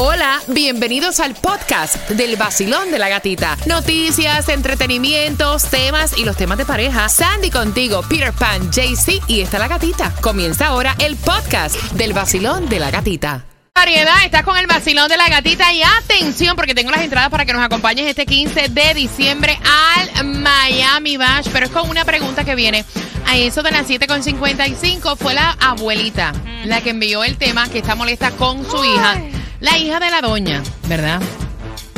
Hola, 0.00 0.40
bienvenidos 0.46 1.18
al 1.18 1.34
podcast 1.34 2.08
del 2.10 2.36
vacilón 2.36 2.92
de 2.92 3.00
la 3.00 3.08
gatita. 3.08 3.58
Noticias, 3.66 4.48
entretenimientos, 4.48 5.64
temas 5.64 6.16
y 6.16 6.24
los 6.24 6.36
temas 6.36 6.56
de 6.56 6.64
pareja. 6.64 7.08
Sandy 7.08 7.50
contigo, 7.50 8.04
Peter 8.08 8.32
Pan, 8.32 8.70
JC 8.70 9.20
y 9.26 9.40
está 9.40 9.58
la 9.58 9.66
gatita. 9.66 10.14
Comienza 10.20 10.68
ahora 10.68 10.94
el 11.00 11.16
podcast 11.16 11.74
del 11.94 12.12
vacilón 12.12 12.68
de 12.68 12.78
la 12.78 12.92
gatita. 12.92 13.44
Variedad, 13.74 14.24
estás 14.24 14.44
con 14.44 14.56
el 14.56 14.68
vacilón 14.68 15.08
de 15.08 15.16
la 15.16 15.28
gatita 15.28 15.72
y 15.72 15.82
atención 15.82 16.54
porque 16.54 16.76
tengo 16.76 16.92
las 16.92 17.02
entradas 17.02 17.30
para 17.30 17.44
que 17.44 17.52
nos 17.52 17.64
acompañes 17.64 18.06
este 18.06 18.24
15 18.24 18.68
de 18.68 18.94
diciembre 18.94 19.58
al 19.64 20.26
Miami 20.26 21.16
Bash, 21.16 21.48
pero 21.52 21.66
es 21.66 21.72
con 21.72 21.90
una 21.90 22.04
pregunta 22.04 22.44
que 22.44 22.54
viene 22.54 22.84
a 23.26 23.36
eso 23.36 23.64
de 23.64 23.72
las 23.72 23.88
7.55 23.88 25.16
fue 25.16 25.34
la 25.34 25.56
abuelita 25.58 26.32
la 26.64 26.80
que 26.80 26.90
envió 26.90 27.24
el 27.24 27.36
tema 27.36 27.68
que 27.68 27.78
está 27.78 27.94
molesta 27.94 28.30
con 28.32 28.68
su 28.68 28.84
hija, 28.84 29.20
la 29.60 29.78
hija 29.78 30.00
de 30.00 30.10
la 30.10 30.20
doña, 30.20 30.62
¿verdad? 30.86 31.20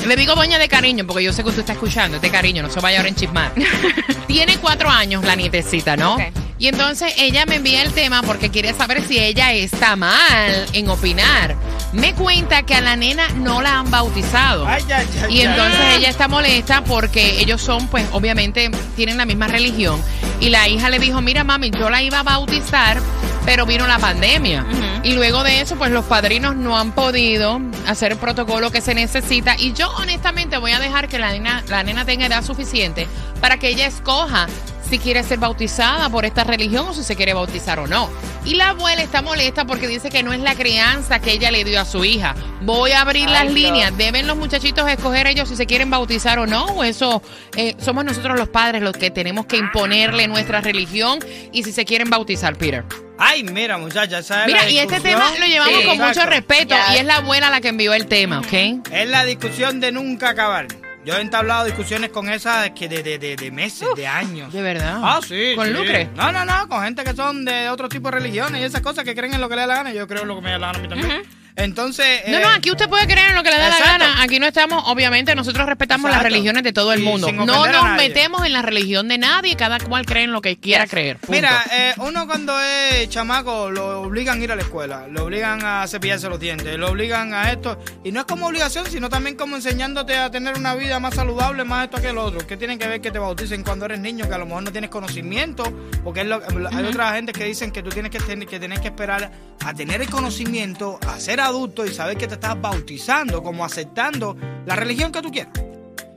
Le 0.07 0.17
digo 0.17 0.35
doña 0.35 0.59
de 0.59 0.69
cariño 0.69 1.07
porque 1.07 1.23
yo 1.23 1.33
sé 1.33 1.43
que 1.43 1.51
usted 1.51 1.61
está 1.61 1.75
escuchando, 1.75 2.17
es 2.17 2.23
de 2.23 2.31
cariño, 2.31 2.63
no 2.63 2.71
se 2.71 2.81
vaya 2.81 2.99
ahora 2.99 3.09
en 3.09 3.17
chismar. 3.17 3.53
Tiene 4.27 4.57
cuatro 4.57 4.89
años 4.89 5.25
la 5.25 5.37
nietecita, 5.37 5.97
¿no? 5.97 6.17
Y 6.59 6.69
entonces 6.69 7.15
ella 7.19 7.47
me 7.47 7.57
envía 7.57 7.83
el 7.83 7.93
tema 7.93 8.23
porque 8.23 8.51
quiere 8.51 8.75
saber 8.75 9.03
si 9.07 9.19
ella 9.19 9.53
está 9.53 9.97
mal 9.97 10.67
en 10.75 10.89
opinar. 10.91 11.57
Me 11.93 12.15
cuenta 12.15 12.65
que 12.65 12.75
a 12.75 12.83
la 12.83 12.97
nena 12.97 13.29
no 13.31 13.63
la 13.63 13.79
han 13.79 13.91
bautizado. 13.91 14.67
Ay, 14.67 14.83
ay, 14.95 15.07
ay, 15.23 15.39
Y 15.39 15.41
entonces 15.41 15.81
ella 15.97 16.11
está 16.11 16.29
molesta 16.29 16.85
porque 16.85 17.41
ellos 17.41 17.63
son, 17.63 17.89
pues, 17.89 18.07
obviamente, 18.13 18.71
tienen 18.95 19.17
la 19.17 19.25
misma 19.25 19.49
religión. 19.49 20.01
Y 20.39 20.51
la 20.51 20.69
hija 20.69 20.91
le 20.91 20.99
dijo, 20.99 21.23
mira, 21.23 21.45
mami, 21.45 21.71
yo 21.71 21.89
la 21.89 22.03
iba 22.03 22.21
a 22.21 22.23
bautizar, 22.23 23.01
pero 23.45 23.67
vino 23.67 23.87
la 23.87 23.99
pandemia. 23.99 24.65
Y 25.03 25.15
luego 25.15 25.43
de 25.43 25.61
eso, 25.61 25.77
pues, 25.77 25.91
los 25.91 26.05
padrinos 26.05 26.57
no 26.57 26.79
han 26.79 26.93
podido 26.93 27.61
hacer 27.87 28.13
el 28.13 28.19
protocolo 28.19 28.71
que 28.71 28.81
se 28.81 28.95
necesita. 28.95 29.57
Y 29.59 29.73
yo, 29.73 29.91
honestamente, 29.97 30.59
voy 30.59 30.73
a 30.73 30.79
dejar 30.79 31.09
que 31.09 31.19
la 31.19 31.33
nena, 31.33 31.65
la 31.69 31.83
nena 31.83 32.05
tenga 32.05 32.27
edad 32.27 32.45
suficiente 32.45 33.07
para 33.41 33.59
que 33.59 33.69
ella 33.69 33.87
escoja 33.87 34.47
si 34.91 34.99
quiere 34.99 35.23
ser 35.23 35.39
bautizada 35.39 36.11
por 36.11 36.25
esta 36.25 36.43
religión 36.43 36.89
o 36.89 36.95
si 36.95 37.05
se 37.05 37.15
quiere 37.15 37.33
bautizar 37.33 37.79
o 37.79 37.87
no. 37.87 38.11
Y 38.45 38.55
la 38.55 38.71
abuela 38.71 39.03
está 39.03 39.23
molesta 39.23 39.65
porque 39.65 39.87
dice 39.87 40.11
que 40.11 40.25
no 40.25 40.33
es 40.33 40.41
la 40.41 40.57
crianza 40.57 41.21
que 41.21 41.33
ella 41.33 41.51
le 41.53 41.63
dio 41.63 41.81
a 41.81 41.85
su 41.85 42.05
hija. 42.05 42.35
Voy 42.63 42.91
a 42.91 43.03
abrir 43.03 43.29
Ay, 43.29 43.33
las 43.33 43.53
líneas. 43.53 43.97
¿Deben 43.97 44.27
los 44.27 44.37
muchachitos 44.37 44.89
escoger 44.91 45.29
ellos 45.29 45.49
si 45.49 45.55
se 45.55 45.67
quieren 45.67 45.91
bautizar 45.91 46.41
o 46.41 46.47
no? 46.47 46.65
¿O 46.67 46.83
eso 46.83 47.23
eh, 47.57 47.77
somos 47.79 48.05
nosotros 48.05 48.37
los 48.37 48.49
padres 48.49 48.83
los 48.83 48.97
que 48.97 49.11
tenemos 49.11 49.47
que 49.47 49.59
imponerle 49.59 50.27
nuestra 50.27 50.61
religión 50.61 51.21
y 51.53 51.63
si 51.63 51.71
se 51.73 51.85
quieren 51.85 52.11
bautizar, 52.11 52.57
Peter? 52.57 52.85
Ay, 53.23 53.45
mira, 53.45 53.77
muchacha, 53.79 54.19
esa 54.19 54.41
es 54.41 54.47
Mira, 54.47 54.65
la 54.65 54.71
y 54.71 54.79
este 54.79 54.99
tema 55.01 55.31
lo 55.39 55.47
llevamos 55.47 55.75
Sí, 55.81 55.87
con 55.87 55.99
mucho 55.99 56.25
respeto 56.27 56.75
Ya. 56.75 56.95
y 56.95 56.99
es 56.99 57.05
la 57.05 57.17
abuela 57.17 57.51
la 57.51 57.61
que 57.61 57.69
envió 57.69 57.93
el 57.95 58.07
tema, 58.07 58.41
¿ok? 58.41 58.53
Es 58.91 59.09
la 59.09 59.25
discusión 59.25 59.79
de 59.79 59.93
nunca 59.93 60.31
acabar. 60.31 60.67
Yo 61.05 61.17
he 61.17 61.21
entablado 61.21 61.65
discusiones 61.65 62.11
con 62.11 62.29
esas 62.29 62.71
que 62.71 62.89
de, 62.89 63.03
de, 63.03 63.19
de, 63.19 63.37
de 63.37 63.51
meses, 63.51 63.89
de 63.97 64.07
años. 64.07 64.53
De 64.53 64.61
verdad. 64.63 65.01
Ah, 65.03 65.21
sí. 65.27 65.53
¿Con 65.57 65.67
sí. 65.67 65.73
lucre? 65.73 66.09
No, 66.15 66.31
no, 66.33 66.45
no, 66.45 66.69
con 66.69 66.83
gente 66.85 67.05
que 67.05 67.15
son 67.15 67.45
de 67.45 67.69
otro 67.71 67.89
tipo 67.89 68.11
de 68.11 68.19
religiones 68.19 68.61
y 68.61 68.65
esas 68.65 68.83
cosas 68.83 69.05
que 69.05 69.15
creen 69.15 69.33
en 69.35 69.41
lo 69.41 69.49
que 69.49 69.55
le 69.57 69.63
da 69.63 69.67
la 69.67 69.75
gana. 69.77 69.93
Yo 69.93 70.07
creo 70.07 70.23
en 70.23 70.29
lo 70.29 70.37
que 70.37 70.43
me 70.43 70.51
da 70.51 70.59
la 70.59 70.67
gana 70.69 70.79
a 70.79 70.83
mí 70.83 70.89
también. 70.89 71.23
Entonces. 71.57 72.23
No, 72.29 72.39
eh, 72.39 72.41
no, 72.43 72.49
aquí 72.49 72.71
usted 72.71 72.89
puede 72.89 73.07
creer 73.07 73.31
en 73.31 73.37
lo 73.37 73.43
que 73.43 73.51
le 73.51 73.59
da 73.59 73.69
la 73.69 73.79
gana. 73.79 74.23
Aquí 74.23 74.39
no 74.39 74.47
estamos, 74.47 74.83
obviamente, 74.87 75.35
nosotros 75.35 75.67
respetamos 75.67 76.11
las 76.11 76.23
religiones 76.23 76.63
de 76.63 76.73
todo 76.73 76.93
el 76.93 77.01
mundo. 77.01 77.31
No 77.33 77.67
nos 77.67 77.97
metemos 77.97 78.45
en 78.47 78.53
la 78.53 78.63
religión 78.63 79.09
de 79.09 79.19
nadie, 79.19 79.57
cada 79.57 79.79
cual 79.79 80.07
cree 80.07 80.25
en 80.25 80.33
lo 80.33 80.41
que 80.41 80.57
quiera 80.59 80.85
Yes. 80.85 80.91
creer. 80.91 81.17
punto. 81.19 81.33
Mira, 81.33 81.65
eh, 81.73 81.95
uno 81.99 82.27
cuando 82.27 82.59
es 82.61 83.09
chamaco 83.09 83.71
lo 83.71 84.03
obligan 84.03 84.41
a 84.41 84.45
ir 84.45 84.53
a 84.53 84.57
la 84.57 84.63
escuela, 84.63 85.07
lo 85.09 85.25
obligan 85.25 85.65
a 85.65 85.87
cepillarse 85.87 86.29
los 86.29 86.41
dientes, 86.41 86.77
lo 86.79 86.91
obligan 86.91 87.35
a 87.35 87.51
esto. 87.51 87.79
Y 88.05 88.13
no 88.13 88.21
es 88.21 88.27
como 88.27 88.47
obligación, 88.47 88.87
sino 88.91 89.09
también 89.09 89.37
como 89.37 89.57
enseñándote 89.57 90.17
a 90.17 90.31
tener 90.31 90.57
una 90.57 90.75
vida 90.75 90.99
más 91.01 91.15
saludable, 91.15 91.65
más 91.65 91.85
esto 91.85 92.01
que 92.01 92.13
lo 92.13 92.25
otro. 92.25 92.47
Que 92.47 92.57
tienen 92.57 92.79
que 92.79 92.87
ver 92.87 93.01
que 93.01 93.11
te 93.11 93.19
bauticen 93.19 93.63
cuando 93.63 93.85
eres 93.87 94.01
niño, 94.01 94.29
que 94.29 94.35
a 94.35 94.39
lo 94.39 94.47
mejor 94.47 94.63
no 94.63 94.73
tienes 94.73 94.91
conocimiento, 94.91 95.63
porque 96.05 96.21
es 96.21 96.27
lo- 96.27 96.41
hay 96.73 96.85
otras 96.85 97.15
gente 97.15 97.33
que 97.33 97.45
dicen 97.45 97.71
que 97.71 97.83
tú 97.83 97.91
tienes 97.91 98.11
que, 98.11 98.19
tener, 98.21 98.47
que 98.49 98.59
tienes 98.59 98.81
que 98.81 98.89
esperar 98.89 99.31
a 99.65 99.75
tener 99.75 100.01
el 100.01 100.09
conocimiento, 100.09 100.99
a 101.07 101.19
ser 101.41 101.49
adulto 101.49 101.87
y 101.87 101.89
saber 101.91 102.17
que 102.17 102.27
te 102.29 102.35
estás 102.35 102.61
bautizando, 102.61 103.43
como 103.43 103.65
aceptando 103.65 104.37
la 104.67 104.77
religión 104.77 105.11
que 105.11 105.23
tú 105.23 105.31
quieras. 105.31 105.53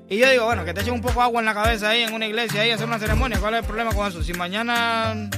Y 0.09 0.17
yo 0.17 0.29
digo, 0.29 0.45
bueno, 0.45 0.65
que 0.65 0.73
te 0.73 0.81
echen 0.81 0.93
un 0.93 1.01
poco 1.01 1.15
de 1.15 1.21
agua 1.21 1.39
en 1.39 1.45
la 1.45 1.53
cabeza 1.53 1.89
ahí 1.89 2.03
en 2.03 2.13
una 2.13 2.27
iglesia, 2.27 2.61
ahí 2.61 2.71
hacer 2.71 2.85
una 2.87 2.99
ceremonia. 2.99 3.39
¿Cuál 3.39 3.53
es 3.55 3.61
el 3.61 3.65
problema 3.65 3.91
con 3.93 4.07
eso? 4.07 4.21
Si 4.21 4.33
mañana. 4.33 5.29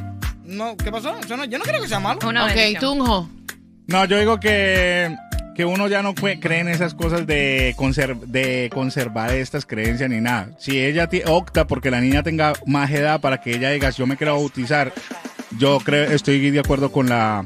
No, 0.44 0.76
¿Qué 0.78 0.92
pasó? 0.92 1.16
Eso 1.18 1.38
no- 1.38 1.46
yo 1.46 1.58
no 1.58 1.64
creo 1.64 1.82
que 1.82 1.88
sea 1.88 2.00
malo. 2.00 2.20
Una 2.28 2.46
ok. 2.46 2.80
Tunjo. 2.80 3.30
No, 3.88 4.06
yo 4.06 4.18
digo 4.20 4.40
que, 4.40 5.16
que 5.56 5.66
uno 5.66 5.88
ya 5.88 6.02
no 6.02 6.14
cree 6.16 6.60
en 6.60 6.68
esas 6.68 6.94
cosas 6.96 7.26
de, 7.28 7.74
conser- 7.78 8.20
de 8.22 8.70
conservar 8.74 9.32
estas 9.34 9.66
creencias 9.66 10.10
ni 10.10 10.20
nada. 10.20 10.50
Si 10.60 10.80
ella 10.80 11.08
opta 11.28 11.68
porque 11.68 11.92
la 11.92 12.02
niña 12.02 12.24
tenga 12.24 12.54
más 12.66 12.90
edad 12.92 13.22
para 13.22 13.40
que 13.40 13.56
ella 13.56 13.70
diga, 13.72 13.92
yo 13.92 14.06
me 14.08 14.18
quiero 14.18 14.34
bautizar, 14.34 14.92
yo 15.58 15.78
creo, 15.80 16.12
estoy 16.12 16.50
de 16.52 16.60
acuerdo 16.60 16.92
con 16.92 17.08
la, 17.08 17.46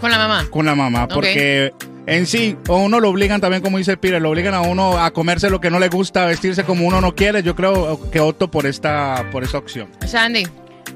Con 0.00 0.10
la 0.10 0.18
mamá. 0.18 0.46
con 0.50 0.66
la 0.66 0.74
mamá, 0.74 1.08
porque 1.08 1.72
en 2.06 2.26
sí, 2.26 2.56
a 2.68 2.72
uno 2.72 3.00
lo 3.00 3.10
obligan 3.10 3.40
también, 3.40 3.62
como 3.62 3.78
dice 3.78 3.96
Pire, 3.96 4.18
lo 4.18 4.30
obligan 4.30 4.54
a 4.54 4.62
uno 4.62 4.98
a 4.98 5.10
comerse 5.10 5.50
lo 5.50 5.60
que 5.60 5.70
no 5.70 5.78
le 5.78 5.88
gusta, 5.88 6.24
a 6.24 6.26
vestirse 6.26 6.64
como 6.64 6.86
uno 6.86 7.00
no 7.00 7.14
quiere. 7.14 7.42
Yo 7.42 7.54
creo 7.54 8.10
que 8.10 8.20
opto 8.20 8.50
por 8.50 8.66
esta, 8.66 9.26
por 9.30 9.44
esta 9.44 9.58
opción. 9.58 9.88
Sandy. 10.06 10.46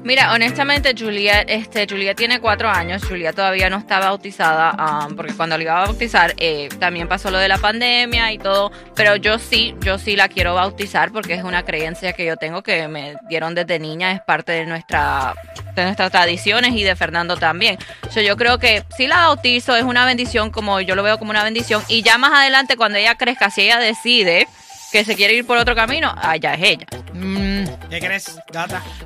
Mira, 0.03 0.33
honestamente, 0.33 0.93
Julia, 0.95 1.41
este, 1.41 1.87
Julia 1.89 2.13
tiene 2.13 2.39
cuatro 2.39 2.69
años. 2.69 3.03
Julia 3.03 3.33
todavía 3.33 3.71
no 3.71 3.77
está 3.77 3.99
bautizada, 3.99 5.07
um, 5.07 5.15
porque 5.15 5.33
cuando 5.33 5.57
la 5.57 5.63
iba 5.63 5.81
a 5.81 5.85
bautizar 5.87 6.35
eh, 6.37 6.69
también 6.79 7.07
pasó 7.07 7.31
lo 7.31 7.39
de 7.39 7.47
la 7.47 7.57
pandemia 7.57 8.31
y 8.31 8.37
todo. 8.37 8.71
Pero 8.95 9.15
yo 9.15 9.39
sí, 9.39 9.73
yo 9.79 9.97
sí 9.97 10.15
la 10.15 10.27
quiero 10.27 10.53
bautizar 10.53 11.11
porque 11.11 11.33
es 11.33 11.43
una 11.43 11.63
creencia 11.63 12.13
que 12.13 12.23
yo 12.23 12.37
tengo 12.37 12.61
que 12.61 12.87
me 12.87 13.15
dieron 13.29 13.55
desde 13.55 13.79
niña, 13.79 14.11
es 14.11 14.21
parte 14.21 14.51
de 14.51 14.67
nuestra 14.67 15.33
de 15.81 15.87
nuestras 15.87 16.11
tradiciones 16.11 16.73
y 16.75 16.83
de 16.83 16.95
Fernando 16.95 17.37
también. 17.37 17.77
So, 18.11 18.21
yo 18.21 18.37
creo 18.37 18.59
que 18.59 18.83
si 18.97 19.07
la 19.07 19.27
bautizo 19.27 19.75
es 19.75 19.83
una 19.83 20.05
bendición, 20.05 20.51
como 20.51 20.81
yo 20.81 20.95
lo 20.95 21.03
veo 21.03 21.17
como 21.17 21.31
una 21.31 21.43
bendición. 21.43 21.83
Y 21.87 22.01
ya 22.01 22.17
más 22.17 22.33
adelante, 22.33 22.77
cuando 22.77 22.97
ella 22.97 23.15
crezca, 23.15 23.49
si 23.49 23.61
ella 23.61 23.79
decide 23.79 24.47
que 24.91 25.03
se 25.03 25.15
quiere 25.15 25.33
ir 25.33 25.45
por 25.45 25.57
otro 25.57 25.75
camino, 25.75 26.15
allá 26.17 26.53
es 26.53 26.63
ella. 26.63 26.85
Mm, 27.13 27.65
¿Qué 27.89 27.99
crees? 27.99 28.37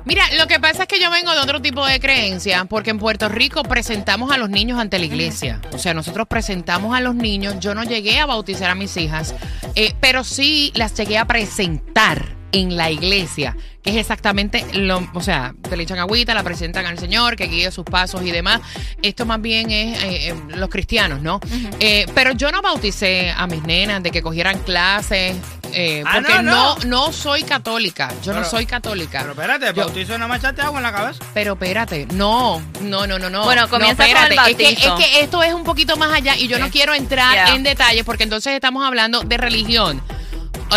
Mira, 0.04 0.24
lo 0.36 0.46
que 0.46 0.60
pasa 0.60 0.82
es 0.82 0.88
que 0.88 1.00
yo 1.00 1.10
vengo 1.10 1.32
de 1.32 1.40
otro 1.40 1.60
tipo 1.60 1.84
de 1.84 1.98
creencia, 1.98 2.64
porque 2.66 2.90
en 2.90 2.98
Puerto 2.98 3.28
Rico 3.28 3.64
presentamos 3.64 4.30
a 4.30 4.38
los 4.38 4.50
niños 4.50 4.78
ante 4.78 5.00
la 5.00 5.06
iglesia. 5.06 5.60
O 5.72 5.78
sea, 5.78 5.92
nosotros 5.92 6.28
presentamos 6.28 6.94
a 6.96 7.00
los 7.00 7.16
niños. 7.16 7.56
Yo 7.58 7.74
no 7.74 7.82
llegué 7.82 8.20
a 8.20 8.26
bautizar 8.26 8.70
a 8.70 8.76
mis 8.76 8.96
hijas, 8.96 9.34
eh, 9.74 9.92
pero 10.00 10.22
sí 10.22 10.70
las 10.76 10.94
llegué 10.94 11.18
a 11.18 11.24
presentar 11.24 12.39
en 12.52 12.76
la 12.76 12.90
iglesia, 12.90 13.56
que 13.82 13.90
es 13.90 13.96
exactamente 13.96 14.64
lo, 14.74 15.08
o 15.14 15.20
sea, 15.22 15.54
te 15.68 15.76
le 15.76 15.84
echan 15.84 15.98
agüita, 15.98 16.34
la 16.34 16.42
presentan 16.42 16.84
al 16.86 16.98
Señor, 16.98 17.36
que 17.36 17.46
guíe 17.46 17.70
sus 17.70 17.84
pasos 17.84 18.22
y 18.22 18.30
demás. 18.30 18.60
Esto 19.02 19.24
más 19.26 19.40
bien 19.40 19.70
es 19.70 20.02
eh, 20.02 20.28
eh, 20.30 20.34
los 20.56 20.68
cristianos, 20.68 21.22
¿no? 21.22 21.40
Eh, 21.78 22.06
pero 22.14 22.32
yo 22.32 22.50
no 22.52 22.60
bauticé 22.62 23.30
a 23.30 23.46
mis 23.46 23.62
nenas 23.62 24.02
de 24.02 24.10
que 24.10 24.20
cogieran 24.22 24.58
clases, 24.60 25.36
eh, 25.72 26.02
Ah, 26.04 26.14
porque 26.16 26.32
no, 26.34 26.42
no, 26.42 26.74
no. 26.76 26.84
no 27.06 27.12
soy 27.12 27.44
católica. 27.44 28.12
Yo 28.24 28.32
no 28.32 28.44
soy 28.44 28.66
católica. 28.66 29.20
Pero 29.20 29.30
espérate, 29.32 29.66
Yo- 29.66 29.84
bautizo 29.86 30.12
nada 30.14 30.26
más 30.26 30.38
echarte 30.40 30.62
agua 30.62 30.80
en 30.80 30.82
la 30.82 30.92
cabeza. 30.92 31.24
Pero 31.32 31.52
espérate, 31.52 32.06
no, 32.12 32.60
no, 32.82 33.06
no, 33.06 33.18
no, 33.18 33.30
no. 33.30 33.44
Bueno, 33.44 33.68
comienza 33.68 34.02
no, 34.06 34.12
con 34.12 34.22
el 34.24 34.32
espérate. 34.32 34.50
Es 34.50 34.56
que, 34.56 34.64
bautizo. 34.64 34.98
es 34.98 35.04
que 35.06 35.20
esto 35.20 35.42
es 35.44 35.54
un 35.54 35.62
poquito 35.62 35.96
más 35.96 36.12
allá 36.12 36.36
y 36.36 36.48
yo 36.48 36.58
no 36.58 36.68
quiero 36.70 36.92
entrar 36.94 37.30
Yeah. 37.34 37.54
en 37.54 37.62
detalles 37.62 38.04
porque 38.04 38.24
entonces 38.24 38.52
estamos 38.54 38.84
hablando 38.84 39.20
de 39.22 39.36
religión. 39.36 40.02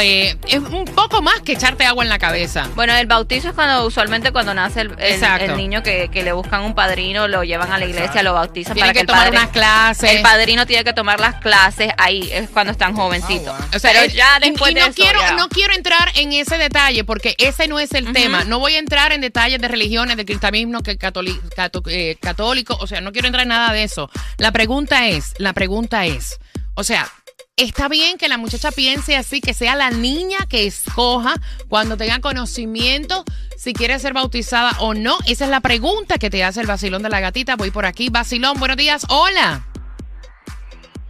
Eh, 0.02 0.36
es 0.48 0.60
un 0.60 0.86
poco 0.86 1.22
más 1.22 1.40
que 1.42 1.54
echarte 1.54 1.86
agua 1.86 2.04
en 2.04 2.10
la 2.10 2.20
cabeza. 2.20 2.68
Bueno, 2.76 2.94
el 2.96 3.06
bautizo 3.08 3.50
es 3.50 3.54
cuando 3.54 3.86
usualmente 3.86 4.32
cuando 4.32 4.54
nace 4.54 4.82
el, 4.82 4.92
el- 4.98 5.14
Exacto. 5.14 5.46
el 5.46 5.58
niño 5.58 5.84
que, 5.84 6.10
que 6.12 6.24
le 6.24 6.32
buscan 6.34 6.62
un 6.62 6.74
padrino, 6.74 7.28
lo 7.28 7.44
llevan 7.44 7.72
a 7.72 7.78
la 7.78 7.86
iglesia, 7.86 8.06
Exacto. 8.06 8.24
lo 8.24 8.34
bautizan 8.34 8.74
Tiene 8.74 8.88
para 8.90 8.94
que, 8.94 8.98
que, 8.98 9.02
el 9.02 9.08
tomar 9.08 9.24
padre, 9.26 9.38
unas 9.38 9.50
clases. 9.52 10.12
el 10.12 10.22
padrino 10.22 10.66
tiene 10.66 10.84
que 10.84 10.94
tomar 10.94 11.20
las 11.20 11.36
clases 11.36 11.92
ahí, 11.98 12.30
es 12.32 12.50
cuando 12.50 12.72
están 12.72 12.96
jovencitos. 12.96 13.54
O 13.76 13.80
sea, 13.80 13.92
Pero 13.92 14.06
es- 14.06 14.14
ya 14.14 14.38
y- 14.42 14.50
después 14.50 14.72
y 14.72 14.76
de 14.76 14.80
no 14.82 14.86
eso, 14.88 14.96
quiero, 14.96 15.20
ya. 15.22 15.32
no 15.34 15.50
quiero 15.50 15.74
entrar 15.74 16.10
en 16.16 16.34
ese 16.34 16.58
detalle 16.58 17.04
porque 17.04 17.36
ese 17.38 17.68
no 17.68 17.80
es 17.80 17.94
el 17.94 18.12
tema. 18.14 18.44
No 18.46 18.60
voy 18.60 18.76
a 18.76 18.80
entrar 18.80 19.12
en 19.14 19.22
detalles 19.22 19.60
de 19.62 19.68
religiones, 19.68 20.18
de 20.18 20.26
cristianismo, 20.26 20.82
que 20.82 20.98
catoli- 20.98 21.40
cato- 21.56 21.84
eh, 21.88 22.18
católico, 22.22 22.76
o 22.80 22.88
sea, 22.88 23.02
no 23.02 23.12
quiero 23.12 23.28
entrar 23.28 23.44
en 23.44 23.50
nada 23.50 23.72
de 23.74 23.84
eso. 23.84 24.10
La 24.38 24.52
pregunta 24.52 25.08
es, 25.08 25.34
la 25.38 25.54
pregunta 25.54 26.06
es, 26.06 26.40
o 26.76 26.84
sea, 26.84 27.08
Está 27.56 27.88
bien 27.88 28.18
que 28.18 28.30
la 28.30 28.40
muchacha 28.40 28.72
piense 28.72 29.16
así, 29.16 29.40
que 29.40 29.54
sea 29.54 29.76
la 29.76 29.92
niña 29.92 30.40
que 30.50 30.66
escoja 30.66 31.36
cuando 31.70 31.98
tenga 31.98 32.20
conocimiento 32.20 33.24
si 33.58 33.74
quiere 33.74 34.00
ser 34.00 34.14
bautizada 34.14 34.72
o 34.80 34.96
no. 34.96 35.18
Esa 35.28 35.46
es 35.46 35.52
la 35.52 35.62
pregunta 35.62 36.18
que 36.18 36.32
te 36.32 36.44
hace 36.44 36.62
el 36.62 36.68
vacilón 36.68 37.04
de 37.04 37.10
la 37.10 37.20
gatita. 37.20 37.56
Voy 37.56 37.70
por 37.70 37.86
aquí. 37.86 38.10
Vacilón, 38.10 38.58
buenos 38.58 38.78
días. 38.78 39.06
Hola. 39.08 39.68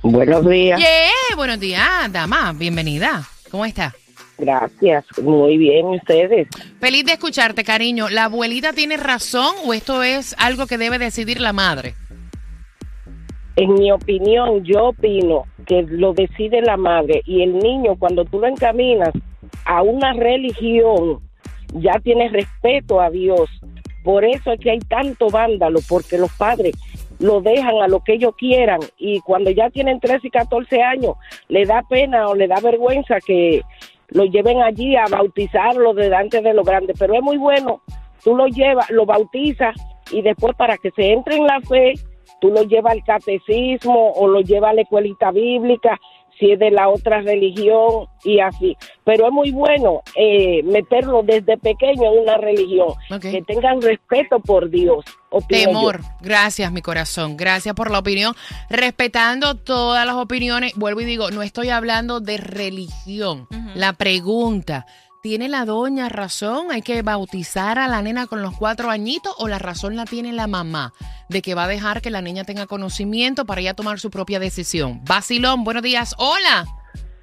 Buenos 0.01 0.45
días. 0.45 0.77
Yeah, 0.81 1.37
buenos 1.37 1.61
días, 1.61 2.11
dama. 2.11 2.51
Bienvenida. 2.51 3.23
¿Cómo 3.49 3.63
está? 3.65 3.95
Gracias. 4.37 5.05
Muy 5.21 5.57
bien, 5.57 5.85
ustedes. 5.85 6.49
Feliz 6.81 7.05
de 7.05 7.13
escucharte, 7.13 7.63
cariño. 7.63 8.09
¿La 8.09 8.25
abuelita 8.25 8.73
tiene 8.73 8.97
razón 8.97 9.55
o 9.63 9.73
esto 9.73 10.03
es 10.03 10.35
algo 10.37 10.67
que 10.67 10.77
debe 10.77 10.99
decidir 10.99 11.39
la 11.39 11.53
madre? 11.53 11.95
En 13.55 13.75
mi 13.75 13.93
opinión, 13.93 14.61
yo 14.65 14.87
opino 14.87 15.45
que 15.65 15.83
lo 15.83 16.13
decide 16.13 16.61
la 16.61 16.77
madre 16.77 17.21
y 17.25 17.41
el 17.41 17.57
niño 17.57 17.95
cuando 17.97 18.25
tú 18.25 18.39
lo 18.39 18.47
encaminas 18.47 19.11
a 19.65 19.81
una 19.81 20.13
religión 20.13 21.19
ya 21.73 21.99
tiene 21.99 22.29
respeto 22.29 23.01
a 23.01 23.09
Dios. 23.09 23.49
Por 24.03 24.25
eso 24.25 24.51
es 24.51 24.59
que 24.59 24.71
hay 24.71 24.79
tanto 24.79 25.29
vándalo, 25.29 25.79
porque 25.87 26.17
los 26.17 26.31
padres 26.33 26.75
lo 27.19 27.41
dejan 27.41 27.77
a 27.81 27.87
lo 27.87 28.01
que 28.01 28.13
ellos 28.13 28.35
quieran 28.37 28.79
y 28.97 29.19
cuando 29.21 29.49
ya 29.49 29.69
tienen 29.69 29.99
13 29.99 30.27
y 30.27 30.29
14 30.29 30.81
años 30.81 31.15
le 31.47 31.65
da 31.65 31.83
pena 31.89 32.27
o 32.27 32.35
le 32.35 32.47
da 32.47 32.59
vergüenza 32.59 33.19
que 33.25 33.61
lo 34.09 34.25
lleven 34.25 34.61
allí 34.61 34.95
a 34.95 35.05
bautizarlo 35.09 35.93
delante 35.93 36.41
de 36.41 36.53
los 36.53 36.65
grandes, 36.65 36.97
pero 36.99 37.15
es 37.15 37.21
muy 37.21 37.37
bueno, 37.37 37.81
tú 38.23 38.35
lo 38.35 38.47
llevas, 38.47 38.89
lo 38.89 39.05
bautizas 39.05 39.75
y 40.11 40.21
después 40.21 40.55
para 40.55 40.77
que 40.77 40.91
se 40.91 41.13
entre 41.13 41.37
en 41.37 41.47
la 41.47 41.61
fe, 41.61 41.93
tú 42.43 42.49
lo 42.49 42.63
llevas 42.63 42.91
al 42.91 43.03
catecismo 43.05 44.11
o 44.11 44.27
lo 44.27 44.41
llevas 44.41 44.71
a 44.71 44.73
la 44.73 44.81
escuelita 44.81 45.31
bíblica 45.31 45.97
si 46.37 46.51
es 46.51 46.59
de 46.59 46.71
la 46.71 46.89
otra 46.89 47.21
religión 47.21 48.07
y 48.25 48.41
así. 48.41 48.75
Pero 49.05 49.27
es 49.27 49.31
muy 49.31 49.51
bueno 49.51 50.01
eh, 50.13 50.61
meterlo 50.63 51.23
desde 51.23 51.57
pequeño 51.57 52.11
en 52.11 52.19
una 52.19 52.35
religión, 52.35 52.89
que 53.21 53.41
tengan 53.43 53.81
respeto 53.81 54.41
por 54.41 54.69
Dios. 54.69 55.05
yo. 55.31 55.39
Temor. 55.47 56.01
Gracias, 56.19 56.69
mi 56.69 56.81
corazón. 56.81 57.37
Gracias 57.37 57.75
por 57.75 57.89
la 57.89 57.99
opinión. 57.99 58.35
Respetando 58.69 59.55
todas 59.55 60.05
las 60.05 60.15
opiniones, 60.15 60.73
vuelvo 60.75 60.99
y 60.99 61.05
digo, 61.05 61.31
no 61.31 61.43
estoy 61.43 61.69
hablando 61.69 62.19
de 62.19 62.37
religión. 62.37 63.47
La 63.73 63.93
pregunta, 63.93 64.85
¿tiene 65.23 65.47
la 65.47 65.63
doña 65.63 66.09
razón? 66.09 66.67
¿Hay 66.69 66.81
que 66.81 67.01
bautizar 67.01 67.79
a 67.79 67.87
la 67.87 68.01
nena 68.01 68.27
con 68.27 68.41
los 68.41 68.57
cuatro 68.57 68.89
añitos 68.89 69.33
o 69.37 69.47
la 69.47 69.57
razón 69.57 69.95
la 69.95 70.03
tiene 70.03 70.33
la 70.33 70.47
mamá 70.47 70.91
de 71.29 71.41
que 71.41 71.55
va 71.55 71.63
a 71.63 71.67
dejar 71.69 72.01
que 72.01 72.09
la 72.09 72.21
niña 72.21 72.43
tenga 72.43 72.67
conocimiento 72.67 73.45
para 73.45 73.61
ella 73.61 73.73
tomar 73.73 74.01
su 74.01 74.11
propia 74.11 74.37
decisión? 74.39 74.99
Basilón, 75.05 75.63
buenos 75.63 75.81
días. 75.81 76.13
Hola. 76.17 76.65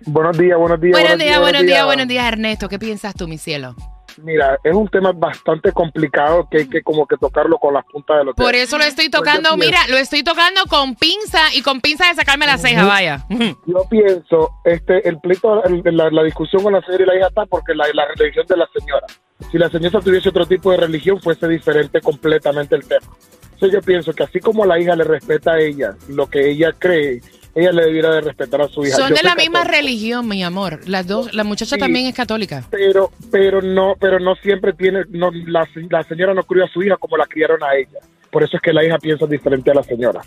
Buenos 0.07 0.39
días, 0.39 0.59
buenos 0.59 0.81
días. 0.81 0.99
Buenos 0.99 1.19
días, 1.19 1.41
buenos 1.41 1.63
días, 1.63 1.85
buenos 1.85 2.09
días, 2.09 2.27
Ernesto. 2.27 2.71
¿Qué 2.71 2.79
piensas 2.79 3.13
tú, 3.13 3.29
mi 3.29 3.37
cielo? 3.37 3.77
Mira, 4.19 4.59
es 4.65 4.75
un 4.75 4.89
tema 4.89 5.13
bastante 5.13 5.73
complicado 5.73 6.47
que 6.51 6.59
hay 6.59 6.69
que 6.69 6.83
como 6.83 7.07
que 7.07 7.17
tocarlo 7.17 7.59
con 7.59 7.75
las 7.75 7.85
puntas 7.87 8.19
de 8.19 8.25
los 8.25 8.35
Por 8.35 8.55
eso 8.55 8.79
lo 8.79 8.85
estoy 8.85 9.09
Pues 9.09 9.21
tocando, 9.21 9.51
pienso- 9.55 9.67
mira, 9.67 9.87
lo 9.89 9.97
estoy 9.97 10.23
tocando 10.23 10.63
con 10.69 10.95
pinza 10.97 11.55
y 11.55 11.63
con 11.63 11.81
pinza 11.81 12.09
de 12.09 12.15
sacarme 12.15 12.47
la 12.47 12.59
ceja, 12.59 12.85
vaya. 12.85 13.25
Yo 13.67 13.85
pienso, 13.89 14.51
este, 14.65 15.09
el 15.09 15.19
pleito, 15.21 15.63
el- 15.65 15.83
la, 15.97 16.11
la 16.11 16.23
discusión 16.23 16.63
con 16.63 16.73
la 16.73 16.81
señora 16.83 17.03
y 17.05 17.07
la 17.07 17.17
hija 17.17 17.27
está 17.29 17.47
porque 17.47 17.75
la, 17.75 17.87
la 17.95 18.07
religión 18.17 18.47
de 18.49 18.57
la 18.57 18.69
señora. 18.79 19.07
Si 19.51 19.59
la 19.59 19.69
señora 19.71 20.01
tuviese 20.01 20.29
otro 20.29 20.47
tipo 20.47 20.71
de 20.71 20.77
religión, 20.79 21.21
fuese 21.21 21.49
diferente 21.49 22.01
completamente 22.01 22.75
el 22.77 22.87
tema. 22.87 23.07
Entonces 23.55 23.73
yo 23.73 23.83
pienso 23.83 24.13
que 24.13 24.23
así 24.23 24.41
como 24.41 24.65
la 24.65 24.79
hija 24.79 24.97
le 24.97 25.05
respeta 25.05 25.53
a 25.53 25.61
ella 25.61 25.95
lo 26.09 26.27
que 26.29 26.51
ella 26.51 26.73
cree, 26.79 27.21
ella 27.55 27.73
le 27.73 27.85
debiera 27.87 28.11
de 28.15 28.21
respetar 28.21 28.63
a 28.63 28.69
su 28.69 28.85
hija. 28.85 28.97
Son 28.97 29.09
Yo 29.11 29.15
de 29.17 29.23
la 29.23 29.35
misma 29.35 29.65
religión, 29.65 30.29
mi 30.29 30.43
amor. 30.43 30.81
Las 30.87 31.07
dos, 31.07 31.35
la 31.35 31.45
muchacha 31.45 31.77
Sí. 31.77 31.81
también 31.81 32.07
es 32.07 32.15
católica. 32.15 32.65
Pero, 32.71 33.11
pero 33.31 33.61
no, 33.63 33.95
pero 34.01 34.19
no 34.21 34.35
siempre 34.37 34.73
tiene, 34.73 35.05
no, 35.11 35.31
la, 35.47 35.67
la 35.91 36.03
señora 36.05 36.35
no 36.35 36.43
crió 36.45 36.65
a 36.65 36.69
su 36.69 36.83
hija 36.83 36.97
como 36.97 37.17
la 37.17 37.27
criaron 37.27 37.63
a 37.65 37.75
ella. 37.75 37.99
Por 38.31 38.45
eso 38.45 38.57
es 38.57 38.63
que 38.63 38.73
la 38.73 38.85
hija 38.85 38.97
piensa 38.99 39.27
diferente 39.27 39.73
a 39.73 39.75
la 39.75 39.83
señora. 39.83 40.21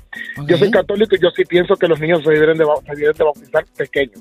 Yo 0.46 0.58
soy 0.58 0.70
católico 0.70 1.16
y 1.16 1.20
yo 1.22 1.30
sí 1.36 1.46
pienso 1.46 1.76
que 1.78 1.88
los 1.88 2.00
niños 2.00 2.22
se 2.24 2.32
deben 2.32 2.58
de, 2.58 2.66
se 2.86 2.96
deben 2.96 3.16
de 3.16 3.24
bautizar 3.24 3.66
pequeños. 3.78 4.20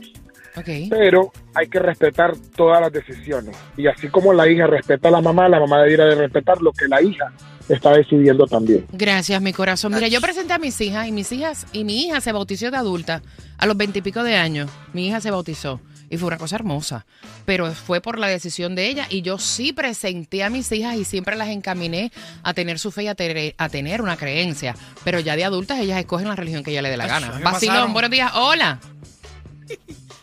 ok. 0.57 0.69
Pero 0.89 1.33
hay 1.55 1.67
que 1.67 1.81
respetar 1.81 2.35
todas 2.55 2.81
las 2.81 2.93
decisiones. 2.93 3.57
Y 3.77 3.89
así 3.89 4.07
como 4.09 4.33
la 4.33 4.49
hija 4.49 4.69
respeta 4.69 5.09
a 5.09 5.11
la 5.11 5.21
mamá, 5.21 5.49
la 5.49 5.59
mamá 5.59 5.83
debería 5.83 6.05
de 6.05 6.15
respetar 6.15 6.63
lo 6.63 6.71
que 6.73 6.87
la 6.87 7.03
hija 7.03 7.33
está 7.69 7.93
decidiendo 7.93 8.47
también. 8.47 8.87
Gracias, 8.93 9.41
mi 9.43 9.53
corazón. 9.53 9.95
Mira, 9.95 10.09
yo 10.09 10.21
presenté 10.21 10.53
a 10.53 10.59
mis 10.59 10.81
hijas 10.81 11.07
y 11.09 11.13
mis 11.13 11.31
hijas 11.33 11.67
y 11.73 11.85
mi 11.85 12.05
hija 12.07 12.21
se 12.21 12.33
bautizó 12.33 12.71
de 12.71 12.77
adulta 12.77 13.23
a 13.59 13.67
los 13.67 13.77
veintipico 13.77 14.23
de 14.23 14.37
años. 14.37 14.71
Mi 14.93 15.09
hija 15.09 15.21
se 15.21 15.31
bautizó 15.31 15.81
y 16.11 16.19
fue 16.19 16.27
una 16.29 16.37
cosa 16.37 16.57
hermosa, 16.57 17.07
pero 17.47 17.73
fue 17.73 18.03
por 18.03 18.19
la 18.19 18.27
decisión 18.27 18.75
de 18.75 18.87
ella 18.89 19.07
y 19.09 19.23
yo 19.23 19.39
sí 19.39 19.73
presenté 19.73 20.45
a 20.45 20.51
mis 20.51 20.71
hijas 20.73 20.97
y 20.97 21.05
siempre 21.05 21.37
las 21.37 21.49
encaminé 21.49 22.13
a 22.43 22.53
tener 22.53 22.79
su 22.79 22.91
fe 22.91 23.05
y 23.05 23.09
a, 23.09 23.15
tener- 23.15 23.55
a 23.57 23.69
tener 23.71 24.03
una 24.03 24.17
creencia. 24.19 24.75
Pero 25.05 25.21
ya 25.21 25.37
de 25.37 25.45
adultas 25.45 25.79
ellas 25.79 25.99
escogen 25.99 26.29
la 26.29 26.37
religión 26.37 26.63
que 26.63 26.71
ella 26.73 26.83
le 26.83 26.91
dé 26.91 26.97
la 26.99 27.07
gana. 27.07 27.33
¿qué 27.39 27.43
Vacilón, 27.45 27.93
buenos 27.95 28.11
días. 28.11 28.31
Hola. 28.35 28.79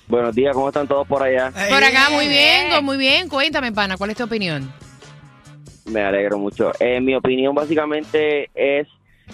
Buenos 0.07 0.33
días, 0.35 0.53
¿cómo 0.53 0.67
están 0.69 0.87
todos 0.87 1.07
por 1.07 1.21
allá? 1.23 1.51
Por 1.69 1.83
acá, 1.83 2.09
muy 2.11 2.27
bien, 2.27 2.83
muy 2.83 2.97
bien. 2.97 3.27
Cuéntame, 3.29 3.71
pana, 3.71 3.95
¿cuál 3.97 4.09
es 4.11 4.17
tu 4.17 4.23
opinión? 4.23 4.71
Me 5.89 6.01
alegro 6.01 6.37
mucho. 6.37 6.71
Eh, 6.79 6.99
mi 7.01 7.15
opinión 7.15 7.55
básicamente 7.55 8.49
es 8.53 8.87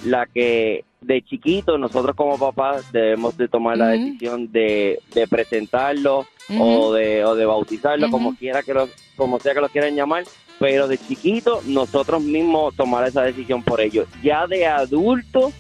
la 0.04 0.26
que 0.26 0.84
de 1.02 1.22
chiquito 1.22 1.78
nosotros 1.78 2.16
como 2.16 2.38
papás 2.38 2.92
debemos 2.92 3.38
de 3.38 3.48
tomar 3.48 3.78
la 3.78 3.90
decisión 3.90 4.52
de, 4.52 5.00
de 5.14 5.28
presentarlo 5.28 6.26
o 6.60 6.94
de 6.94 7.24
o 7.24 7.36
de 7.36 7.46
bautizarlo 7.46 8.10
como 8.10 8.36
quiera 8.36 8.64
que 8.64 8.74
lo, 8.74 8.90
como 9.16 9.40
sea 9.40 9.54
que 9.54 9.62
lo 9.62 9.70
quieran 9.70 9.96
llamar 9.96 10.24
pero 10.60 10.88
de 10.88 10.98
chiquito 10.98 11.62
nosotros 11.68 12.24
mismos 12.24 12.76
tomar 12.76 13.08
esa 13.08 13.22
decisión 13.22 13.64
por 13.64 13.82
ellos 13.82 14.08
ya 14.24 14.48
de 14.48 14.66
adultos 14.66 15.54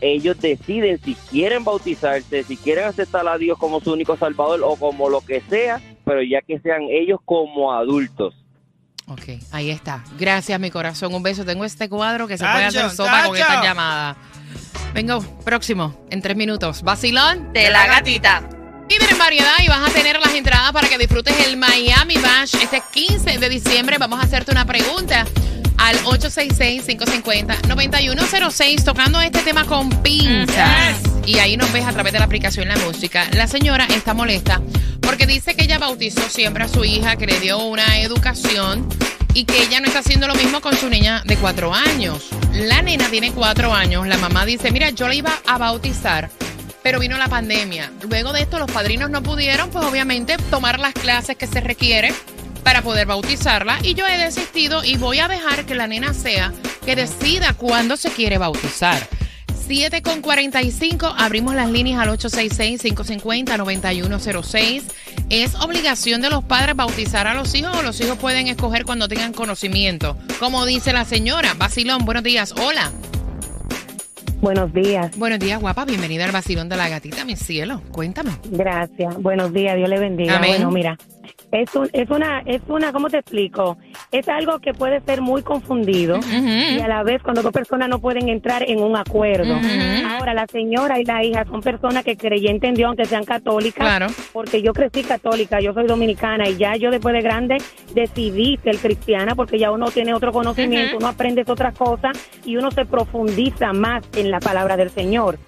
ellos 0.00 0.40
deciden 0.40 0.98
si 0.98 1.14
quieren 1.30 1.64
bautizarse 1.64 2.42
si 2.42 2.56
quieren 2.56 2.84
aceptar 2.84 3.26
a 3.28 3.38
Dios 3.38 3.58
como 3.58 3.80
su 3.80 3.92
único 3.92 4.16
salvador 4.16 4.60
o 4.64 4.76
como 4.76 5.08
lo 5.08 5.20
que 5.20 5.40
sea 5.42 5.80
pero 6.04 6.22
ya 6.22 6.40
que 6.40 6.58
sean 6.60 6.82
ellos 6.82 7.20
como 7.24 7.72
adultos 7.72 8.34
Ok, 9.08 9.22
ahí 9.52 9.70
está. 9.70 10.04
Gracias, 10.18 10.60
mi 10.60 10.70
corazón. 10.70 11.14
Un 11.14 11.22
beso. 11.22 11.42
Tengo 11.44 11.64
este 11.64 11.88
cuadro 11.88 12.28
que 12.28 12.36
se 12.36 12.44
puede 12.44 12.66
Tacho, 12.66 12.80
hacer 12.80 12.96
sopa 12.96 13.24
con 13.24 13.36
esta 13.36 13.62
llamada. 13.62 14.16
Vengo, 14.92 15.20
próximo, 15.44 16.04
en 16.10 16.20
tres 16.20 16.36
minutos. 16.36 16.82
Vacilón. 16.82 17.52
De 17.52 17.70
la 17.70 17.86
gatita. 17.86 18.42
Viven 18.88 19.08
en 19.10 19.18
variedad 19.18 19.54
y 19.62 19.68
vas 19.68 19.88
a 19.88 19.92
tener 19.92 20.18
las 20.18 20.32
entradas 20.32 20.72
para 20.72 20.88
que 20.88 20.98
disfrutes 20.98 21.46
el 21.46 21.56
Miami 21.58 22.16
Bash 22.16 22.54
este 22.62 22.82
15 22.90 23.38
de 23.38 23.48
diciembre. 23.48 23.98
Vamos 23.98 24.18
a 24.18 24.22
hacerte 24.22 24.50
una 24.50 24.64
pregunta 24.64 25.26
al 25.76 25.96
866-550-9106 26.04 28.82
tocando 28.84 29.20
este 29.20 29.42
tema 29.42 29.64
con 29.64 29.90
pinzas. 30.02 30.96
Y 31.26 31.38
ahí 31.38 31.58
nos 31.58 31.70
ves 31.72 31.84
a 31.86 31.92
través 31.92 32.14
de 32.14 32.18
la 32.18 32.24
aplicación 32.24 32.66
La 32.68 32.78
Música. 32.78 33.28
La 33.32 33.46
señora 33.46 33.86
está 33.90 34.14
molesta 34.14 34.62
porque 35.18 35.34
dice 35.34 35.56
que 35.56 35.64
ella 35.64 35.80
bautizó 35.80 36.30
siempre 36.30 36.62
a 36.62 36.68
su 36.68 36.84
hija, 36.84 37.16
que 37.16 37.26
le 37.26 37.40
dio 37.40 37.58
una 37.58 37.98
educación 37.98 38.88
y 39.34 39.46
que 39.46 39.64
ella 39.64 39.80
no 39.80 39.88
está 39.88 39.98
haciendo 39.98 40.28
lo 40.28 40.36
mismo 40.36 40.60
con 40.60 40.76
su 40.76 40.88
niña 40.88 41.24
de 41.26 41.36
cuatro 41.36 41.74
años. 41.74 42.28
La 42.52 42.82
nena 42.82 43.10
tiene 43.10 43.32
cuatro 43.32 43.74
años. 43.74 44.06
La 44.06 44.16
mamá 44.16 44.46
dice, 44.46 44.70
mira, 44.70 44.90
yo 44.90 45.08
la 45.08 45.16
iba 45.16 45.32
a 45.44 45.58
bautizar 45.58 46.30
pero 46.84 47.00
vino 47.00 47.18
la 47.18 47.26
pandemia. 47.26 47.90
Luego 48.08 48.32
de 48.32 48.42
esto 48.42 48.60
los 48.60 48.70
padrinos 48.70 49.10
no 49.10 49.22
pudieron, 49.22 49.70
pues 49.70 49.84
obviamente, 49.84 50.36
tomar 50.50 50.78
las 50.78 50.94
clases 50.94 51.36
que 51.36 51.48
se 51.48 51.60
requiere 51.60 52.14
para 52.62 52.82
poder 52.82 53.06
bautizarla 53.06 53.80
y 53.82 53.94
yo 53.94 54.06
he 54.06 54.16
desistido 54.16 54.84
y 54.84 54.96
voy 54.96 55.18
a 55.18 55.26
dejar 55.26 55.66
que 55.66 55.74
la 55.74 55.88
nena 55.88 56.14
sea 56.14 56.52
que 56.86 56.94
decida 56.94 57.54
cuándo 57.54 57.96
se 57.96 58.10
quiere 58.10 58.38
bautizar. 58.38 59.08
7 59.68 60.00
con 60.00 60.22
45, 60.22 61.14
abrimos 61.18 61.54
las 61.54 61.70
líneas 61.70 62.00
al 62.00 62.08
866-550-9106. 62.16 64.84
¿Es 65.30 65.54
obligación 65.56 66.22
de 66.22 66.30
los 66.30 66.42
padres 66.42 66.74
bautizar 66.74 67.26
a 67.26 67.34
los 67.34 67.54
hijos 67.54 67.76
o 67.76 67.82
los 67.82 68.00
hijos 68.00 68.16
pueden 68.16 68.46
escoger 68.46 68.86
cuando 68.86 69.08
tengan 69.08 69.34
conocimiento? 69.34 70.16
Como 70.40 70.64
dice 70.64 70.94
la 70.94 71.04
señora, 71.04 71.52
Basilón, 71.54 72.06
buenos 72.06 72.22
días, 72.22 72.54
hola. 72.58 72.90
Buenos 74.40 74.72
días, 74.72 75.18
Buenos 75.18 75.38
días, 75.40 75.60
guapa. 75.60 75.84
Bienvenida 75.84 76.24
al 76.24 76.32
vacilón 76.32 76.70
de 76.70 76.76
la 76.76 76.88
gatita, 76.88 77.26
mi 77.26 77.36
cielo. 77.36 77.82
Cuéntame. 77.92 78.30
gracias. 78.44 79.20
Buenos 79.20 79.52
días, 79.52 79.76
Dios 79.76 79.90
le 79.90 79.98
bendiga. 79.98 80.36
Amén. 80.36 80.52
Bueno, 80.52 80.70
mira, 80.70 80.96
es, 81.52 81.74
un, 81.74 81.90
es 81.92 82.08
una, 82.08 82.40
es 82.46 82.62
una, 82.66 82.92
¿cómo 82.92 83.10
te 83.10 83.18
explico? 83.18 83.76
Es 84.10 84.26
algo 84.28 84.58
que 84.58 84.72
puede 84.72 85.00
ser 85.00 85.20
muy 85.20 85.42
confundido 85.42 86.18
y 86.30 86.80
a 86.80 86.88
la 86.88 87.02
vez 87.02 87.22
cuando 87.22 87.42
dos 87.42 87.52
personas 87.52 87.88
no 87.90 87.98
pueden 87.98 88.28
entrar 88.28 88.62
en 88.62 88.82
un 88.82 88.96
acuerdo. 88.96 89.54
Ahora, 90.06 90.32
la 90.32 90.46
señora 90.46 90.98
y 90.98 91.04
la 91.04 91.22
hija 91.22 91.44
son 91.44 91.60
personas 91.60 92.04
que 92.04 92.16
creyentes 92.16 92.68
en 92.68 92.74
Dios, 92.74 92.88
aunque 92.88 93.04
sean 93.04 93.24
católicas. 93.24 93.86
Claro. 93.86 94.06
Porque 94.32 94.62
yo 94.62 94.72
crecí 94.72 95.02
católica, 95.02 95.60
yo 95.60 95.74
soy 95.74 95.86
dominicana 95.86 96.48
y 96.48 96.56
ya 96.56 96.76
yo 96.76 96.90
después 96.90 97.14
de 97.14 97.20
grande 97.20 97.58
decidí 97.94 98.58
ser 98.62 98.78
cristiana 98.78 99.34
porque 99.34 99.58
ya 99.58 99.70
uno 99.70 99.90
tiene 99.90 100.14
otro 100.14 100.32
conocimiento, 100.32 100.96
uno 100.96 101.08
aprende 101.08 101.44
otras 101.46 101.76
cosas 101.76 102.18
y 102.44 102.56
uno 102.56 102.70
se 102.70 102.86
profundiza 102.86 103.72
más 103.72 104.04
en 104.16 104.30
la 104.30 104.40
palabra 104.40 104.76
del 104.76 104.90
Señor. 104.90 105.38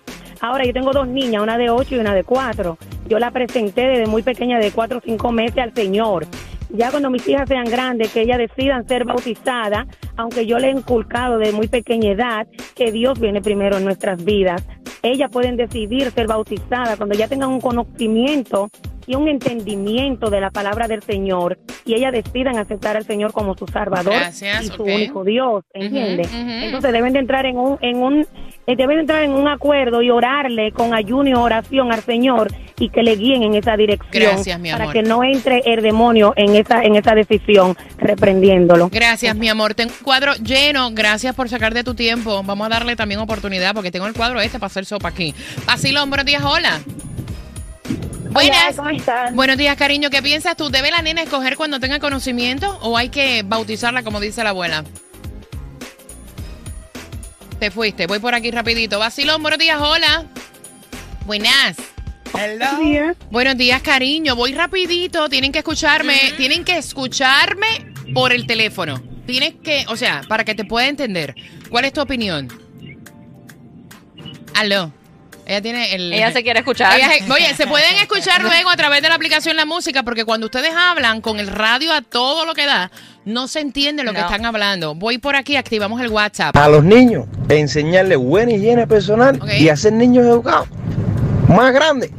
Ahora, 0.40 0.64
yo 0.64 0.72
tengo 0.72 0.92
dos 0.92 1.06
niñas, 1.06 1.42
una 1.42 1.58
de 1.58 1.68
ocho 1.68 1.96
y 1.96 1.98
una 1.98 2.14
de 2.14 2.24
cuatro. 2.24 2.78
Yo 3.06 3.18
la 3.18 3.30
presenté 3.30 3.82
desde 3.82 4.06
muy 4.06 4.22
pequeña, 4.22 4.58
de 4.58 4.70
cuatro 4.70 4.98
o 4.98 5.00
cinco 5.04 5.32
meses 5.32 5.58
al 5.58 5.74
Señor. 5.74 6.26
Ya 6.72 6.90
cuando 6.90 7.10
mis 7.10 7.26
hijas 7.26 7.48
sean 7.48 7.64
grandes, 7.64 8.12
que 8.12 8.22
ellas 8.22 8.38
decidan 8.38 8.86
ser 8.86 9.04
bautizadas, 9.04 9.86
aunque 10.16 10.46
yo 10.46 10.58
le 10.58 10.68
he 10.68 10.70
inculcado 10.70 11.38
de 11.38 11.52
muy 11.52 11.68
pequeña 11.68 12.12
edad 12.12 12.46
que 12.74 12.92
Dios 12.92 13.18
viene 13.18 13.40
primero 13.42 13.78
en 13.78 13.84
nuestras 13.84 14.24
vidas, 14.24 14.62
ellas 15.02 15.30
pueden 15.30 15.56
decidir 15.56 16.10
ser 16.10 16.26
bautizadas 16.26 16.96
cuando 16.96 17.14
ya 17.14 17.28
tengan 17.28 17.50
un 17.50 17.60
conocimiento 17.60 18.68
y 19.06 19.16
un 19.16 19.28
entendimiento 19.28 20.30
de 20.30 20.40
la 20.40 20.50
palabra 20.50 20.86
del 20.86 21.02
Señor 21.02 21.58
y 21.84 21.94
ellas 21.94 22.12
decidan 22.12 22.58
aceptar 22.58 22.96
al 22.96 23.04
Señor 23.04 23.32
como 23.32 23.56
su 23.56 23.66
Salvador 23.66 24.14
Gracias, 24.14 24.62
y 24.62 24.66
su 24.68 24.82
único 24.84 25.24
Dios, 25.24 25.64
¿entiendes? 25.72 26.30
Entonces 26.32 26.92
deben 26.92 27.12
de 27.12 27.18
entrar 27.18 27.46
en 27.46 27.58
un, 27.58 27.78
en 27.80 27.96
un, 27.96 28.26
eh, 28.70 28.76
deben 28.76 28.96
de 28.96 29.00
entrar 29.00 29.22
en 29.22 29.32
un 29.32 29.48
acuerdo 29.48 30.02
y 30.02 30.10
orarle 30.10 30.72
con 30.72 30.94
ayuno 30.94 31.28
y 31.28 31.34
oración 31.34 31.92
al 31.92 32.02
Señor 32.02 32.52
y 32.78 32.88
que 32.88 33.02
le 33.02 33.16
guíen 33.16 33.42
en 33.42 33.54
esa 33.54 33.76
dirección 33.76 34.10
Gracias, 34.12 34.58
mi 34.60 34.70
para 34.70 34.84
amor. 34.84 34.94
que 34.94 35.02
no 35.02 35.24
entre 35.24 35.62
el 35.66 35.82
demonio 35.82 36.32
en 36.36 36.56
esa, 36.56 36.82
en 36.82 36.96
esa 36.96 37.14
decisión 37.14 37.76
reprendiéndolo. 37.98 38.88
Gracias, 38.90 39.36
mi 39.36 39.48
amor. 39.48 39.74
Tengo 39.74 39.92
un 39.92 40.04
cuadro 40.04 40.34
lleno. 40.34 40.90
Gracias 40.92 41.34
por 41.34 41.48
sacar 41.48 41.74
de 41.74 41.84
tu 41.84 41.94
tiempo. 41.94 42.42
Vamos 42.42 42.66
a 42.66 42.70
darle 42.70 42.96
también 42.96 43.20
oportunidad 43.20 43.74
porque 43.74 43.90
tengo 43.90 44.06
el 44.06 44.14
cuadro 44.14 44.40
este 44.40 44.58
para 44.58 44.68
hacer 44.68 44.86
sopa 44.86 45.08
aquí. 45.08 45.34
Basilón, 45.66 46.08
buenos 46.08 46.26
días, 46.26 46.42
hola. 46.42 46.80
Buenas. 48.30 48.76
¿cómo 48.76 48.90
están? 48.90 49.34
Buenos 49.34 49.56
días, 49.56 49.76
cariño. 49.76 50.08
¿Qué 50.08 50.22
piensas 50.22 50.56
tú? 50.56 50.70
¿Debe 50.70 50.90
la 50.90 51.02
nena 51.02 51.22
escoger 51.22 51.56
cuando 51.56 51.80
tenga 51.80 51.98
conocimiento 51.98 52.78
o 52.82 52.96
hay 52.96 53.08
que 53.08 53.42
bautizarla 53.44 54.04
como 54.04 54.20
dice 54.20 54.44
la 54.44 54.50
abuela? 54.50 54.84
Te 57.60 57.70
fuiste. 57.70 58.06
Voy 58.06 58.20
por 58.20 58.34
aquí 58.34 58.50
rapidito. 58.50 58.98
Basilón, 58.98 59.42
buenos 59.42 59.58
días, 59.58 59.78
hola. 59.78 60.24
Buenas. 61.26 61.76
Hello. 62.32 63.14
Buenos 63.30 63.58
días, 63.58 63.82
cariño. 63.82 64.34
Voy 64.34 64.54
rapidito. 64.54 65.28
Tienen 65.28 65.52
que 65.52 65.58
escucharme. 65.58 66.32
Tienen 66.38 66.64
que 66.64 66.78
escucharme 66.78 67.92
por 68.14 68.32
el 68.32 68.46
teléfono. 68.46 69.02
Tienes 69.26 69.56
que, 69.62 69.84
o 69.88 69.96
sea, 69.96 70.22
para 70.26 70.42
que 70.42 70.54
te 70.54 70.64
pueda 70.64 70.88
entender. 70.88 71.34
¿Cuál 71.68 71.84
es 71.84 71.92
tu 71.92 72.00
opinión? 72.00 72.48
Aló. 74.54 74.90
Ella 75.46 75.60
tiene 75.62 75.94
el. 75.94 76.12
Ella 76.12 76.32
se 76.32 76.42
quiere 76.42 76.60
escuchar. 76.60 76.96
Ella 76.96 77.10
oye, 77.32 77.54
se 77.56 77.66
pueden 77.66 77.96
escuchar 78.00 78.42
luego 78.42 78.70
a 78.70 78.76
través 78.76 79.02
de 79.02 79.08
la 79.08 79.16
aplicación 79.16 79.56
La 79.56 79.64
Música, 79.64 80.02
porque 80.02 80.24
cuando 80.24 80.46
ustedes 80.46 80.72
hablan 80.76 81.20
con 81.20 81.40
el 81.40 81.48
radio 81.48 81.92
a 81.92 82.02
todo 82.02 82.44
lo 82.46 82.54
que 82.54 82.66
da, 82.66 82.90
no 83.24 83.48
se 83.48 83.60
entiende 83.60 84.04
lo 84.04 84.12
que 84.12 84.20
están 84.20 84.44
hablando. 84.46 84.94
Voy 84.94 85.18
por 85.18 85.34
aquí, 85.36 85.56
activamos 85.56 86.00
el 86.00 86.08
WhatsApp. 86.08 86.56
a 86.56 86.68
los 86.68 86.84
niños 86.84 87.26
enseñarles 87.48 88.18
buena 88.18 88.52
higiene 88.52 88.86
personal 88.86 89.40
y 89.58 89.68
hacer 89.68 89.92
niños 89.92 90.24
educados 90.24 90.68
más 91.48 91.72
grandes 91.72 92.10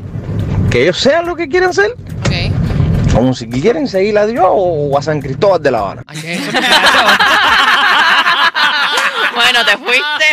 que 0.70 0.84
ellos 0.84 0.98
sean 0.98 1.26
lo 1.26 1.36
que 1.38 1.48
quieren 1.48 1.74
ser 1.74 1.92
Ok. 1.92 3.14
como 3.14 3.34
si 3.34 3.50
quieren 3.50 3.88
seguir 3.88 4.18
a 4.18 4.26
Dios 4.26 4.46
o 4.50 4.98
a 4.98 5.02
San 5.02 5.22
Cristóbal 5.22 5.62
de 5.64 5.72
La 5.72 5.80
Habana 5.80 6.04
bueno, 9.36 9.66
te 9.66 9.78
fuiste. 9.78 10.26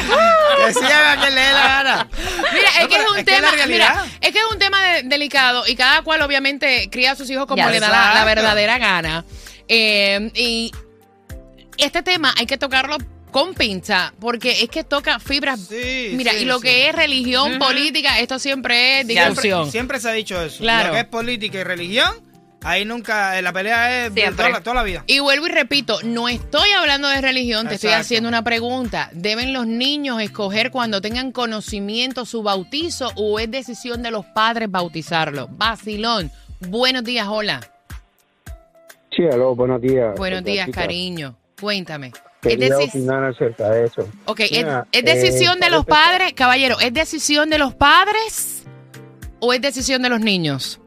Que 1.23 1.31
le 1.31 1.41
dé 1.41 1.53
la 1.53 1.67
gana. 1.69 2.09
Mira, 2.53 2.69
es 2.77 2.83
No, 2.83 2.89
que 2.89 2.97
es 2.97 3.11
un 3.11 3.19
es 3.19 3.25
tema, 3.25 3.53
mira, 3.67 4.05
es 4.21 4.33
que 4.33 4.39
es 4.39 4.45
un 4.53 4.59
tema 4.59 4.83
de- 4.83 5.03
delicado 5.05 5.65
y 5.67 5.75
cada 5.77 6.03
cual 6.03 6.23
obviamente 6.23 6.89
cría 6.91 7.13
a 7.13 7.17
sus 7.17 7.29
hijos 7.31 7.47
como 7.47 7.63
Ya, 7.63 7.71
le 7.71 7.81
da 7.81 8.15
la, 8.15 8.25
verdadera 8.25 8.79
gana. 8.79 9.25
Eh, 9.69 10.31
y 10.35 10.73
este 11.77 12.03
tema 12.03 12.35
hay 12.39 12.47
que 12.47 12.59
tocarlo 12.59 12.97
con 13.31 13.53
pinza, 13.55 14.15
porque 14.21 14.63
es 14.63 14.69
que 14.71 14.85
toca 14.85 15.21
fibras. 15.21 15.61
Sí, 15.69 16.13
Mira, 16.15 16.33
sí, 16.33 16.39
y 16.39 16.45
lo 16.47 16.57
sí. 16.59 16.63
que 16.63 16.89
es 16.89 16.95
religión, 16.95 17.59
política, 17.59 18.19
esto 18.21 18.39
siempre 18.39 19.01
es 19.01 19.07
discusión. 19.07 19.71
Siempre, 19.71 19.71
siempre 19.71 20.01
se 20.01 20.09
ha 20.09 20.13
dicho 20.13 20.43
eso. 20.43 20.59
Claro. 20.61 20.89
Lo 20.89 20.95
que 20.95 21.01
es 21.01 21.07
política 21.07 21.59
y 21.59 21.65
religión, 21.65 22.11
ahí 22.63 22.85
nunca, 22.85 23.39
eh, 23.39 23.43
la 23.43 23.53
pelea 23.53 24.07
es 24.07 24.13
Siempre. 24.13 24.37
toda 24.37 24.49
la, 24.51 24.61
toda 24.63 24.75
la 24.77 24.83
vida. 24.83 25.05
Y 25.07 25.21
vuelvo 25.21 25.47
y 25.47 25.51
repito, 25.51 25.99
no 26.03 26.29
estoy 26.29 26.71
hablando 26.73 27.09
de 27.09 27.21
religión, 27.21 27.69
te 27.69 27.75
estoy 27.77 27.91
haciendo 27.91 28.29
una 28.29 28.43
pregunta. 28.43 29.11
¿Deben 29.13 29.53
los 29.53 29.67
niños 29.67 30.21
escoger 30.21 30.71
cuando 30.71 31.01
tengan 31.01 31.33
conocimiento 31.33 32.25
su 32.25 32.43
bautizo 32.43 33.13
o 33.17 33.39
es 33.39 33.51
decisión 33.51 34.03
de 34.03 34.11
los 34.11 34.25
padres 34.27 34.71
bautizarlo? 34.71 35.49
Basilón, 35.49 36.31
buenos 36.61 37.05
días, 37.05 37.27
hola. 37.29 37.61
Sí, 39.17 39.23
aló, 39.33 39.55
buenos 39.55 39.81
días. 39.81 40.15
Buenos 40.17 40.45
días, 40.45 40.69
cariño. 40.73 41.37
Cuéntame. 41.61 42.09
¿Es, 42.09 42.13
Quería 42.41 42.69
decis- 42.69 42.91
opinar 42.91 43.25
acerca 43.25 43.69
de 43.71 43.87
eso. 43.87 44.09
ok, 44.27 44.41
¿es- 44.41 44.51
Mira, 44.53 44.87
¿es 44.93 45.05
decisión 45.05 45.57
eh, 45.61 45.65
de 45.65 45.71
los 45.71 45.85
padres, 45.85 46.33
caballero, 46.35 46.79
es 46.79 46.95
decisión 46.95 47.51
de 47.51 47.59
los 47.59 47.75
padres 47.75 48.63
o 49.41 49.53
es 49.53 49.61
decisión 49.61 50.03
de 50.03 50.09
los 50.09 50.21
niños? 50.21 50.81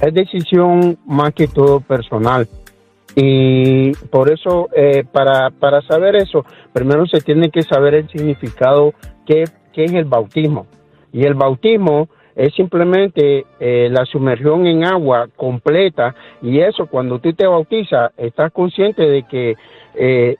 Es 0.00 0.14
decisión 0.14 0.98
más 1.06 1.34
que 1.34 1.46
todo 1.46 1.80
personal. 1.80 2.48
Y 3.14 3.92
por 4.10 4.32
eso, 4.32 4.68
eh, 4.74 5.04
para, 5.10 5.50
para 5.50 5.82
saber 5.82 6.16
eso, 6.16 6.44
primero 6.72 7.06
se 7.06 7.20
tiene 7.20 7.50
que 7.50 7.62
saber 7.62 7.94
el 7.94 8.08
significado 8.08 8.94
que, 9.26 9.44
que 9.72 9.84
es 9.84 9.92
el 9.92 10.04
bautismo. 10.04 10.66
Y 11.12 11.24
el 11.24 11.34
bautismo 11.34 12.08
es 12.34 12.54
simplemente 12.54 13.44
eh, 13.58 13.88
la 13.90 14.06
sumergión 14.06 14.66
en 14.66 14.84
agua 14.84 15.28
completa. 15.36 16.14
Y 16.40 16.60
eso, 16.60 16.86
cuando 16.86 17.18
tú 17.18 17.32
te 17.34 17.46
bautizas, 17.46 18.12
estás 18.16 18.52
consciente 18.52 19.02
de 19.02 19.24
que 19.24 19.56
eh, 19.96 20.36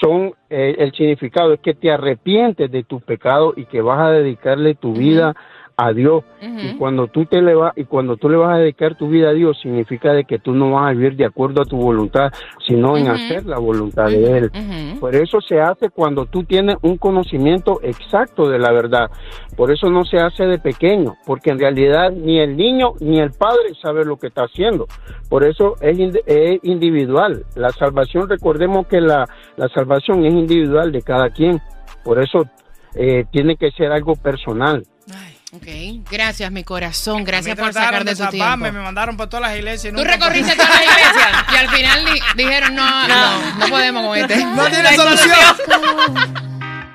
son 0.00 0.32
el 0.48 0.92
significado 0.92 1.52
es 1.52 1.60
que 1.60 1.74
te 1.74 1.90
arrepientes 1.90 2.70
de 2.70 2.84
tus 2.84 3.02
pecados 3.02 3.54
y 3.56 3.64
que 3.66 3.80
vas 3.80 3.98
a 3.98 4.10
dedicarle 4.10 4.76
tu 4.76 4.92
vida 4.92 5.34
a 5.78 5.92
Dios. 5.92 6.24
Y 6.42 6.76
cuando 6.76 7.06
tú 7.06 7.24
te 7.24 7.40
le 7.40 7.54
vas 7.54 7.72
y 7.76 7.84
cuando 7.84 8.16
tú 8.16 8.28
le 8.28 8.36
vas 8.36 8.54
a 8.56 8.58
dedicar 8.58 8.96
tu 8.96 9.08
vida 9.08 9.30
a 9.30 9.32
Dios 9.32 9.56
significa 9.62 10.12
de 10.12 10.24
que 10.24 10.38
tú 10.40 10.52
no 10.52 10.72
vas 10.72 10.88
a 10.90 10.92
vivir 10.92 11.14
de 11.16 11.24
acuerdo 11.24 11.62
a 11.62 11.64
tu 11.64 11.76
voluntad, 11.76 12.32
sino 12.66 12.96
en 12.96 13.06
hacer 13.12 13.46
la 13.46 13.58
voluntad 13.58 14.06
de 14.06 14.38
él. 14.38 14.50
Por 14.98 15.14
eso 15.14 15.40
se 15.40 15.60
hace 15.60 15.88
cuando 15.90 16.26
tú 16.26 16.42
tienes 16.42 16.76
un 16.82 16.96
conocimiento 16.98 17.78
exacto 17.82 18.48
de 18.48 18.58
la 18.58 18.72
verdad. 18.72 19.08
Por 19.56 19.70
eso 19.70 19.88
no 19.88 20.04
se 20.04 20.18
hace 20.18 20.46
de 20.46 20.58
pequeño, 20.58 21.14
porque 21.24 21.50
en 21.50 21.60
realidad 21.60 22.10
ni 22.10 22.40
el 22.40 22.56
niño 22.56 22.94
ni 23.00 23.20
el 23.20 23.30
padre 23.30 23.72
sabe 23.80 24.04
lo 24.04 24.16
que 24.16 24.26
está 24.26 24.42
haciendo. 24.42 24.86
Por 25.30 25.44
eso 25.44 25.74
es, 25.80 25.96
ind- 25.96 26.22
es 26.26 26.58
individual. 26.64 27.44
La 27.54 27.70
salvación, 27.70 28.28
recordemos 28.28 28.86
que 28.88 29.00
la, 29.00 29.24
la 29.56 29.68
salvación 29.68 30.24
es 30.26 30.34
individual 30.34 30.90
de 30.90 31.02
cada 31.02 31.30
quien. 31.30 31.60
Por 32.04 32.20
eso 32.20 32.46
eh, 32.94 33.24
tiene 33.30 33.56
que 33.56 33.70
ser 33.70 33.92
algo 33.92 34.14
personal. 34.16 34.82
Ok, 35.50 35.66
gracias, 36.10 36.52
mi 36.52 36.62
corazón. 36.62 37.24
Gracias 37.24 37.56
por 37.56 37.72
sacar 37.72 38.04
de 38.04 38.14
tu 38.14 38.26
tiempo. 38.26 38.56
Me 38.58 38.70
mandaron 38.72 39.16
por 39.16 39.28
todas 39.28 39.48
las 39.48 39.56
iglesias. 39.58 39.94
y 39.94 39.96
Tú 39.96 40.04
recorriste 40.04 40.54
todas 40.54 40.68
las 40.70 40.82
iglesias 40.82 41.44
y 41.52 41.56
al 41.56 41.68
final 41.70 42.04
di- 42.04 42.42
dijeron, 42.42 42.74
no, 42.74 43.08
no, 43.08 43.54
no 43.58 43.66
podemos 43.68 44.06
con 44.06 44.18
este. 44.18 44.44
No 44.44 44.66
tiene 44.66 44.94
solución. 44.96 45.34